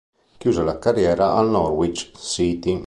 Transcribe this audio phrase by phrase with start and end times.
[0.39, 2.79] Chiuse la carriera al Norwich City.